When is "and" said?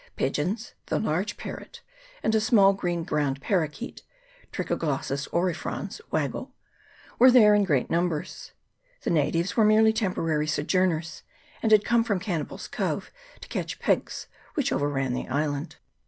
2.23-2.33, 11.61-11.71